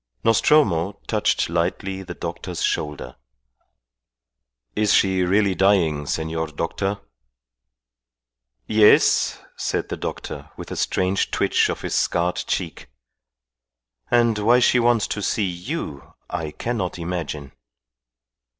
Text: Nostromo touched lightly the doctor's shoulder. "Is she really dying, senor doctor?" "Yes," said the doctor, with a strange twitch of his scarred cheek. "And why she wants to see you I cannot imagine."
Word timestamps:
Nostromo 0.23 0.93
touched 1.05 1.47
lightly 1.47 2.01
the 2.01 2.15
doctor's 2.15 2.63
shoulder. 2.63 3.17
"Is 4.75 4.91
she 4.91 5.21
really 5.21 5.53
dying, 5.53 6.07
senor 6.07 6.47
doctor?" 6.47 6.99
"Yes," 8.65 9.37
said 9.55 9.89
the 9.89 9.97
doctor, 9.97 10.49
with 10.57 10.71
a 10.71 10.75
strange 10.75 11.29
twitch 11.29 11.69
of 11.69 11.81
his 11.81 11.93
scarred 11.93 12.37
cheek. 12.47 12.89
"And 14.09 14.39
why 14.39 14.57
she 14.57 14.79
wants 14.79 15.05
to 15.05 15.21
see 15.21 15.45
you 15.45 16.13
I 16.31 16.49
cannot 16.49 16.97
imagine." 16.97 17.51